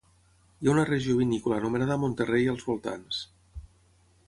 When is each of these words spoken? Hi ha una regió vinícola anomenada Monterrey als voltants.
Hi 0.63 0.69
ha 0.69 0.71
una 0.71 0.85
regió 0.89 1.17
vinícola 1.19 1.59
anomenada 1.61 1.99
Monterrey 2.05 2.51
als 2.55 2.67
voltants. 2.73 3.23